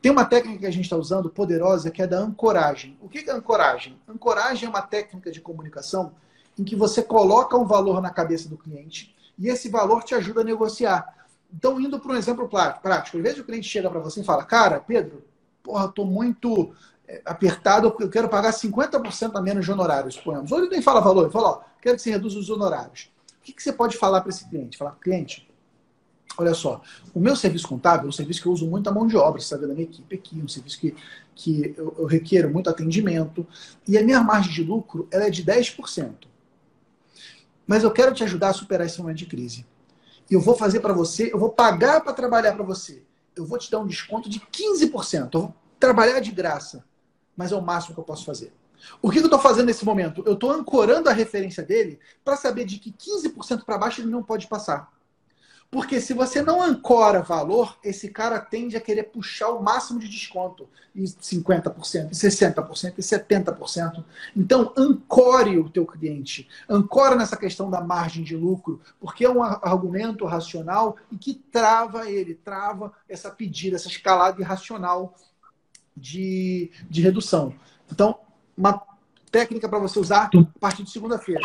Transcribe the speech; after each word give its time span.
Tem 0.00 0.12
uma 0.12 0.24
técnica 0.24 0.60
que 0.60 0.66
a 0.66 0.70
gente 0.70 0.84
está 0.84 0.96
usando, 0.96 1.28
poderosa, 1.28 1.90
que 1.90 2.00
é 2.00 2.06
da 2.06 2.18
ancoragem. 2.18 2.96
O 3.00 3.08
que 3.08 3.28
é 3.28 3.32
ancoragem? 3.32 3.98
Ancoragem 4.08 4.66
é 4.66 4.68
uma 4.70 4.82
técnica 4.82 5.30
de 5.30 5.40
comunicação 5.40 6.12
em 6.58 6.64
que 6.64 6.76
você 6.76 7.02
coloca 7.02 7.56
um 7.56 7.66
valor 7.66 8.00
na 8.00 8.10
cabeça 8.10 8.48
do 8.48 8.56
cliente 8.56 9.14
e 9.38 9.48
esse 9.48 9.68
valor 9.68 10.02
te 10.02 10.14
ajuda 10.14 10.40
a 10.40 10.44
negociar. 10.44 11.14
Então, 11.52 11.80
indo 11.80 11.98
para 11.98 12.12
um 12.12 12.16
exemplo 12.16 12.48
prático, 12.48 13.16
às 13.16 13.22
vezes 13.22 13.38
o 13.38 13.44
cliente 13.44 13.68
chega 13.68 13.88
para 13.88 14.00
você 14.00 14.20
e 14.20 14.24
fala, 14.24 14.44
cara, 14.44 14.80
Pedro, 14.80 15.24
porra, 15.62 15.86
estou 15.86 16.06
muito 16.06 16.72
é, 17.06 17.22
apertado, 17.24 17.94
eu 17.98 18.10
quero 18.10 18.28
pagar 18.28 18.52
50% 18.52 19.34
a 19.34 19.40
menos 19.40 19.64
de 19.64 19.72
honorários, 19.72 20.14
suponhamos. 20.14 20.52
Ou 20.52 20.58
ele 20.58 20.68
nem 20.68 20.82
fala 20.82 21.00
valor, 21.00 21.22
ele 21.22 21.32
fala, 21.32 21.48
ó, 21.48 21.60
quero 21.80 21.96
que 21.96 22.02
você 22.02 22.10
reduza 22.10 22.38
os 22.38 22.50
honorários. 22.50 23.10
O 23.40 23.44
que, 23.44 23.52
que 23.52 23.62
você 23.62 23.72
pode 23.72 23.96
falar 23.96 24.20
para 24.20 24.30
esse 24.30 24.46
cliente? 24.48 24.76
Falar, 24.76 24.92
cliente, 25.00 25.47
olha 26.38 26.54
só, 26.54 26.80
o 27.12 27.20
meu 27.20 27.36
serviço 27.36 27.68
contábil 27.68 28.06
é 28.06 28.08
um 28.08 28.12
serviço 28.12 28.40
que 28.40 28.46
eu 28.46 28.52
uso 28.52 28.66
muito 28.66 28.88
a 28.88 28.92
mão 28.92 29.06
de 29.06 29.16
obra, 29.16 29.40
você 29.40 29.46
está 29.46 29.56
vendo 29.56 29.72
a 29.72 29.74
minha 29.74 29.86
equipe 29.86 30.14
aqui, 30.14 30.40
um 30.40 30.48
serviço 30.48 30.78
que, 30.78 30.94
que 31.34 31.74
eu, 31.76 31.94
eu 31.98 32.06
requeiro 32.06 32.50
muito 32.50 32.70
atendimento, 32.70 33.46
e 33.86 33.98
a 33.98 34.02
minha 34.02 34.22
margem 34.22 34.52
de 34.52 34.62
lucro 34.62 35.06
ela 35.10 35.24
é 35.24 35.30
de 35.30 35.44
10%. 35.44 36.12
Mas 37.66 37.82
eu 37.82 37.90
quero 37.90 38.14
te 38.14 38.24
ajudar 38.24 38.50
a 38.50 38.54
superar 38.54 38.86
esse 38.86 38.98
momento 38.98 39.18
de 39.18 39.26
crise. 39.26 39.66
E 40.30 40.34
eu 40.34 40.40
vou 40.40 40.54
fazer 40.54 40.80
para 40.80 40.94
você, 40.94 41.30
eu 41.32 41.38
vou 41.38 41.50
pagar 41.50 42.00
para 42.00 42.14
trabalhar 42.14 42.54
para 42.54 42.64
você. 42.64 43.02
Eu 43.36 43.44
vou 43.44 43.58
te 43.58 43.70
dar 43.70 43.78
um 43.78 43.86
desconto 43.86 44.28
de 44.28 44.40
15%. 44.40 45.34
Eu 45.34 45.40
vou 45.40 45.54
trabalhar 45.78 46.20
de 46.20 46.32
graça 46.32 46.82
mas 47.38 47.52
é 47.52 47.56
o 47.56 47.62
máximo 47.62 47.94
que 47.94 48.00
eu 48.00 48.04
posso 48.04 48.24
fazer. 48.24 48.52
O 49.00 49.08
que 49.10 49.20
eu 49.20 49.24
estou 49.24 49.38
fazendo 49.38 49.66
nesse 49.66 49.84
momento? 49.84 50.24
Eu 50.26 50.32
estou 50.32 50.50
ancorando 50.50 51.08
a 51.08 51.12
referência 51.12 51.62
dele 51.62 52.00
para 52.24 52.36
saber 52.36 52.64
de 52.64 52.80
que 52.80 52.92
15% 52.92 53.64
para 53.64 53.78
baixo 53.78 54.00
ele 54.00 54.10
não 54.10 54.24
pode 54.24 54.48
passar. 54.48 54.92
Porque 55.70 56.00
se 56.00 56.14
você 56.14 56.40
não 56.40 56.62
ancora 56.62 57.20
valor, 57.20 57.78
esse 57.84 58.08
cara 58.08 58.40
tende 58.40 58.74
a 58.74 58.80
querer 58.80 59.04
puxar 59.04 59.50
o 59.50 59.62
máximo 59.62 60.00
de 60.00 60.08
desconto. 60.08 60.66
Em 60.96 61.04
50%, 61.04 62.06
em 62.06 62.10
60%, 62.10 62.94
em 62.98 63.02
70%. 63.02 64.04
Então, 64.34 64.72
ancore 64.76 65.58
o 65.58 65.68
teu 65.68 65.84
cliente. 65.84 66.48
Ancora 66.68 67.14
nessa 67.14 67.36
questão 67.36 67.68
da 67.68 67.82
margem 67.82 68.24
de 68.24 68.34
lucro, 68.34 68.80
porque 68.98 69.26
é 69.26 69.30
um 69.30 69.42
argumento 69.42 70.24
racional 70.24 70.96
e 71.12 71.18
que 71.18 71.34
trava 71.34 72.10
ele, 72.10 72.34
trava 72.34 72.92
essa 73.06 73.30
pedida, 73.30 73.76
essa 73.76 73.88
escalada 73.88 74.40
irracional 74.40 75.14
de, 75.94 76.70
de 76.88 77.02
redução. 77.02 77.54
Então, 77.92 78.18
uma 78.56 78.82
técnica 79.30 79.68
para 79.68 79.78
você 79.78 79.98
usar 79.98 80.30
a 80.34 80.58
partir 80.58 80.82
de 80.82 80.90
segunda-feira. 80.90 81.42